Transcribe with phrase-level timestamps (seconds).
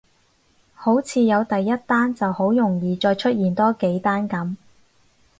[0.73, 4.55] 好似有第一單就好容易再出現多幾單噉